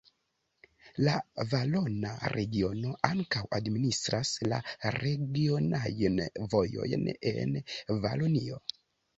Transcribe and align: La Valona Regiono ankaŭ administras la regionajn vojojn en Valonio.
La 1.07 1.17
Valona 1.51 2.13
Regiono 2.33 2.93
ankaŭ 3.09 3.43
administras 3.59 4.33
la 4.49 4.59
regionajn 4.97 6.19
vojojn 6.57 7.05
en 7.35 7.55
Valonio. 8.09 8.61